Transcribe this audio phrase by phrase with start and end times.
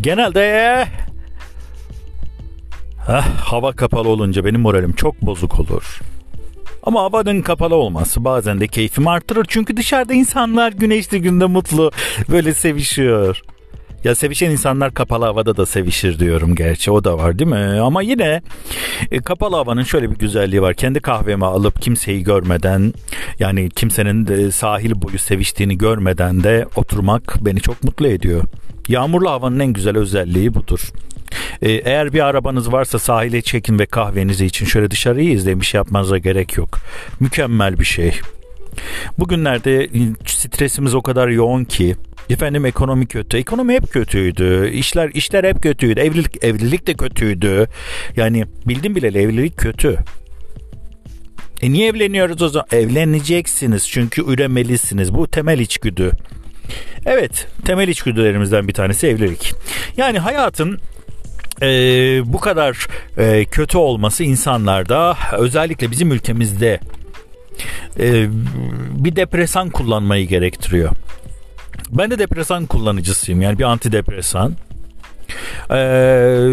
[0.00, 0.84] genelde
[3.06, 6.00] Heh, hava kapalı olunca benim moralim çok bozuk olur.
[6.82, 9.46] Ama havanın kapalı olması bazen de keyfimi arttırır.
[9.48, 11.90] Çünkü dışarıda insanlar güneşli günde mutlu
[12.30, 13.42] böyle sevişiyor.
[14.04, 17.80] Ya sevişen insanlar kapalı havada da sevişir diyorum gerçi o da var değil mi?
[17.80, 18.42] Ama yine
[19.10, 20.74] e, kapalı havanın şöyle bir güzelliği var.
[20.74, 22.94] Kendi kahvemi alıp kimseyi görmeden
[23.38, 28.44] yani kimsenin de sahil boyu seviştiğini görmeden de oturmak beni çok mutlu ediyor.
[28.88, 30.80] Yağmurlu havanın en güzel özelliği budur.
[31.62, 35.78] Ee, eğer bir arabanız varsa sahile çekin ve kahvenizi için şöyle dışarıyı izleyin bir şey
[35.78, 36.78] yapmanıza gerek yok.
[37.20, 38.20] Mükemmel bir şey.
[39.18, 39.88] Bugünlerde
[40.26, 41.96] stresimiz o kadar yoğun ki
[42.30, 43.36] Efendim ekonomi kötü.
[43.36, 44.70] Ekonomi hep kötüydü.
[44.70, 46.00] İşler işler hep kötüydü.
[46.00, 47.68] Evlilik evlilik de kötüydü.
[48.16, 49.98] Yani bildim bile evlilik kötü.
[51.62, 52.66] E niye evleniyoruz o zaman?
[52.72, 55.14] Evleneceksiniz çünkü üremelisiniz.
[55.14, 56.12] Bu temel içgüdü.
[57.06, 59.54] Evet, temel içgüdülerimizden bir tanesi evlilik.
[59.96, 60.78] Yani hayatın
[61.62, 61.66] e,
[62.24, 62.86] bu kadar
[63.18, 66.80] e, kötü olması insanlarda özellikle bizim ülkemizde
[67.98, 68.28] e,
[68.90, 70.90] bir depresan kullanmayı gerektiriyor.
[71.90, 74.52] Ben de depresan kullanıcısıyım yani bir antidepresan.
[75.70, 76.48] Ee,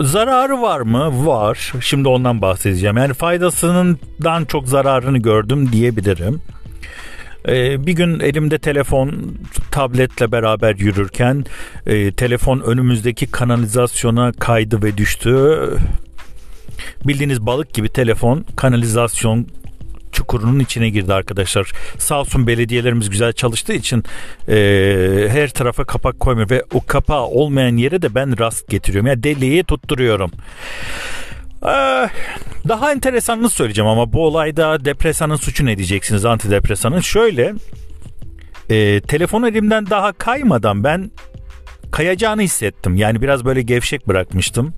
[0.00, 1.26] zararı var mı?
[1.26, 1.72] Var.
[1.80, 2.96] Şimdi ondan bahsedeceğim.
[2.96, 6.40] Yani faydasından çok zararını gördüm diyebilirim.
[7.48, 9.36] Ee, bir gün elimde telefon
[9.70, 11.44] tabletle beraber yürürken
[11.86, 15.58] e, telefon önümüzdeki kanalizasyona kaydı ve düştü.
[17.04, 19.46] Bildiğiniz balık gibi telefon kanalizasyon
[20.12, 21.72] çukurunun içine girdi arkadaşlar.
[21.98, 24.04] Sağ olsun belediyelerimiz güzel çalıştığı için
[24.48, 24.54] e,
[25.30, 29.06] her tarafa kapak koymuyor ve o kapağı olmayan yere de ben rast getiriyorum.
[29.06, 30.30] Yani deliği tutturuyorum.
[31.66, 32.08] Ee,
[32.68, 37.00] daha enteresanını söyleyeceğim ama bu olayda depresanın suçu ne diyeceksiniz antidepresanın?
[37.00, 37.54] Şöyle
[38.70, 41.10] e, telefon elimden daha kaymadan ben
[41.90, 42.96] kayacağını hissettim.
[42.96, 44.74] Yani biraz böyle gevşek bırakmıştım.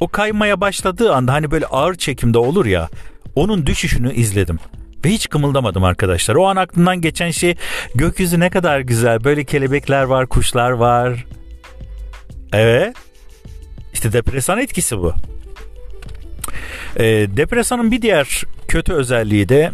[0.00, 2.88] O kaymaya başladığı anda hani böyle ağır çekimde olur ya
[3.34, 4.58] onun düşüşünü izledim.
[5.04, 6.34] Ve hiç kımıldamadım arkadaşlar.
[6.34, 7.54] O an aklımdan geçen şey
[7.94, 9.24] gökyüzü ne kadar güzel.
[9.24, 11.26] Böyle kelebekler var, kuşlar var.
[12.52, 12.96] Evet.
[13.92, 15.14] İşte depresan etkisi bu.
[16.96, 17.04] E,
[17.36, 19.70] depresanın bir diğer kötü özelliği de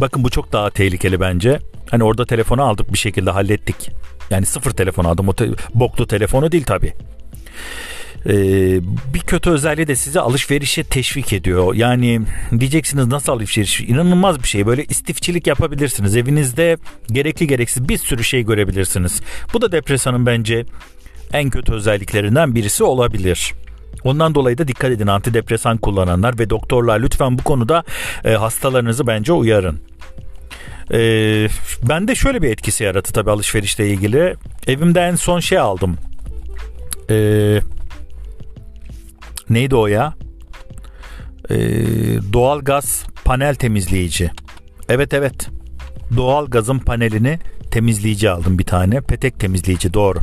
[0.00, 1.58] bakın bu çok daha tehlikeli bence.
[1.90, 3.90] Hani orada telefonu aldık bir şekilde hallettik.
[4.30, 5.28] Yani sıfır telefon aldım.
[5.28, 6.92] O te- boklu telefonu değil tabii.
[8.26, 8.32] Ee,
[9.14, 11.74] bir kötü özelliği de sizi alışverişe teşvik ediyor.
[11.74, 12.20] Yani
[12.58, 13.80] diyeceksiniz nasıl alışveriş?
[13.80, 14.66] İnanılmaz bir şey.
[14.66, 16.16] Böyle istifçilik yapabilirsiniz.
[16.16, 16.76] Evinizde
[17.12, 19.20] gerekli gereksiz bir sürü şey görebilirsiniz.
[19.52, 20.64] Bu da depresanın bence
[21.32, 23.52] en kötü özelliklerinden birisi olabilir.
[24.04, 27.84] Ondan dolayı da dikkat edin antidepresan kullananlar ve doktorlar lütfen bu konuda
[28.24, 29.80] e, hastalarınızı bence uyarın.
[30.92, 30.98] E,
[31.88, 34.34] ben de şöyle bir etkisi yarattı tabii alışverişle ilgili.
[34.66, 35.96] Evimde en son şey aldım.
[37.10, 37.16] E,
[39.50, 40.14] neydi o ya?
[41.50, 41.56] E,
[42.32, 44.30] doğal gaz panel temizleyici.
[44.88, 45.48] Evet evet.
[46.16, 47.38] Doğal gazın panelini
[47.70, 49.00] temizleyici aldım bir tane.
[49.00, 50.18] Petek temizleyici doğru.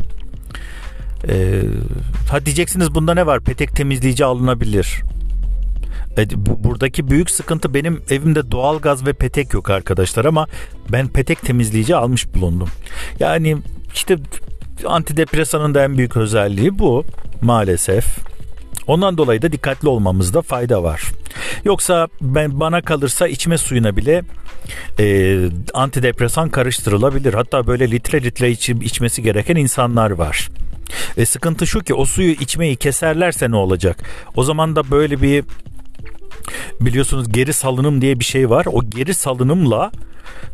[1.30, 1.62] Ee,
[2.30, 3.40] ha diyeceksiniz bunda ne var?
[3.40, 5.02] Petek temizleyici alınabilir.
[6.18, 10.48] E, bu, buradaki büyük sıkıntı benim evimde doğal gaz ve petek yok arkadaşlar ama
[10.92, 12.70] ben petek temizleyici almış bulundum.
[13.20, 13.58] Yani
[13.94, 14.18] işte
[14.86, 17.06] antidepresanın da en büyük özelliği bu
[17.42, 18.06] maalesef.
[18.88, 21.02] Ondan dolayı da dikkatli olmamızda fayda var.
[21.64, 24.24] Yoksa ben bana kalırsa içme suyuna bile
[25.00, 25.38] e,
[25.74, 27.34] antidepresan karıştırılabilir.
[27.34, 30.50] Hatta böyle litre litre iç, içmesi gereken insanlar var.
[31.18, 33.98] E, sıkıntı şu ki o suyu içmeyi keserlerse ne olacak?
[34.36, 35.44] O zaman da böyle bir
[36.82, 38.66] biliyorsunuz geri salınım diye bir şey var.
[38.72, 39.92] O geri salınımla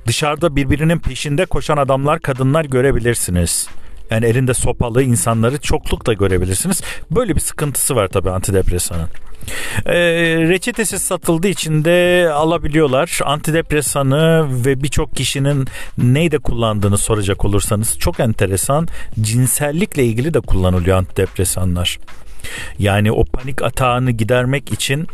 [0.07, 3.67] dışarıda birbirinin peşinde koşan adamlar, kadınlar görebilirsiniz.
[4.11, 6.81] Yani elinde sopalı insanları çoklukla görebilirsiniz.
[7.11, 9.07] Böyle bir sıkıntısı var tabii antidepresanın.
[9.85, 9.95] E,
[10.49, 13.19] reçetesiz satıldığı için de alabiliyorlar.
[13.25, 18.87] Antidepresanı ve birçok kişinin neyde kullandığını soracak olursanız çok enteresan.
[19.21, 21.99] Cinsellikle ilgili de kullanılıyor antidepresanlar.
[22.79, 25.07] Yani o panik atağını gidermek için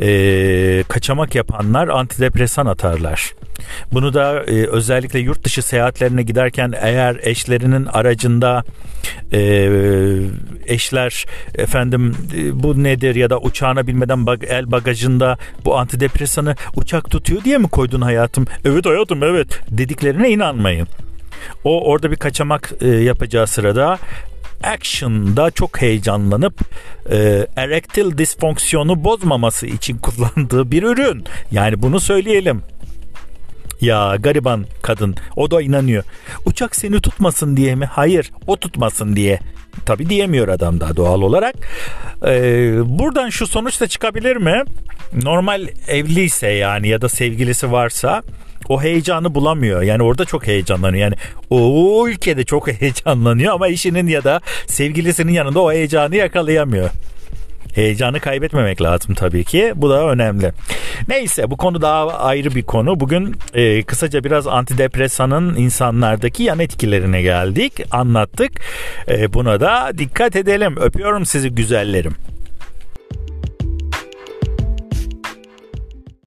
[0.00, 3.32] e, kaçamak yapanlar antidepresan atarlar.
[3.92, 8.64] Bunu da e, özellikle yurt dışı seyahatlerine giderken eğer eşlerinin aracında
[9.32, 9.40] e,
[10.66, 17.10] eşler efendim e, bu nedir ya da uçağına binmeden bag, el bagajında bu antidepresanı uçak
[17.10, 18.46] tutuyor diye mi koydun hayatım?
[18.64, 20.88] Evet hayatım evet dediklerine inanmayın.
[21.64, 23.98] O orada bir kaçamak e, yapacağı sırada
[24.64, 26.60] Action'da çok heyecanlanıp
[27.10, 31.24] e, erektil disfonksiyonu bozmaması için kullandığı bir ürün.
[31.50, 32.62] Yani bunu söyleyelim.
[33.84, 36.04] Ya gariban kadın o da inanıyor.
[36.44, 37.84] Uçak seni tutmasın diye mi?
[37.84, 39.38] Hayır o tutmasın diye.
[39.86, 41.54] Tabi diyemiyor adam da doğal olarak.
[42.26, 44.62] Ee, buradan şu sonuç da çıkabilir mi?
[45.22, 48.22] Normal evliyse yani ya da sevgilisi varsa
[48.68, 49.82] o heyecanı bulamıyor.
[49.82, 51.02] Yani orada çok heyecanlanıyor.
[51.02, 51.14] Yani
[51.50, 56.90] o ülkede çok heyecanlanıyor ama eşinin ya da sevgilisinin yanında o heyecanı yakalayamıyor.
[57.74, 59.72] Heyecanı kaybetmemek lazım tabii ki.
[59.76, 60.52] Bu da önemli.
[61.08, 63.00] Neyse bu konu daha ayrı bir konu.
[63.00, 67.72] Bugün e, kısaca biraz antidepresanın insanlardaki yan etkilerine geldik.
[67.90, 68.52] Anlattık.
[69.08, 70.76] E, buna da dikkat edelim.
[70.76, 72.14] Öpüyorum sizi güzellerim.